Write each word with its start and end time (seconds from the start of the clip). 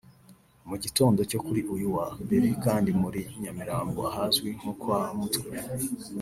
Mu 0.69 0.75
gitondo 0.83 1.19
cyo 1.31 1.39
kuri 1.45 1.61
uyu 1.73 1.87
wa 1.95 2.07
Mbere 2.23 2.47
kandi 2.63 2.89
muri 3.01 3.21
Nyamirambo 3.41 3.99
ahazwi 4.11 4.49
nko 4.59 4.71
kwa 4.81 4.99
Mutwe 5.19 5.49